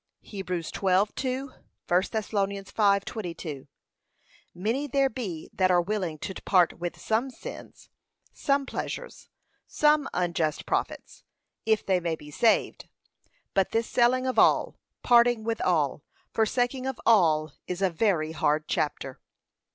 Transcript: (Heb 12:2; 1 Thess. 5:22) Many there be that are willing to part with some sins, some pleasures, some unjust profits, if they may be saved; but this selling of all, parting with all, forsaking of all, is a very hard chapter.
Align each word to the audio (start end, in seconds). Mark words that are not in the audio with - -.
(Heb 0.23 0.47
12:2; 0.47 1.45
1 1.45 1.53
Thess. 2.01 2.29
5:22) 2.31 3.67
Many 4.55 4.87
there 4.87 5.11
be 5.11 5.47
that 5.53 5.69
are 5.69 5.79
willing 5.79 6.17
to 6.17 6.33
part 6.43 6.79
with 6.79 6.99
some 6.99 7.29
sins, 7.29 7.91
some 8.33 8.65
pleasures, 8.65 9.29
some 9.67 10.09
unjust 10.11 10.65
profits, 10.65 11.23
if 11.67 11.85
they 11.85 11.99
may 11.99 12.15
be 12.15 12.31
saved; 12.31 12.89
but 13.53 13.69
this 13.69 13.87
selling 13.87 14.25
of 14.25 14.39
all, 14.39 14.75
parting 15.03 15.43
with 15.43 15.61
all, 15.61 16.01
forsaking 16.33 16.87
of 16.87 16.99
all, 17.05 17.53
is 17.67 17.83
a 17.83 17.91
very 17.91 18.31
hard 18.31 18.67
chapter. 18.67 19.19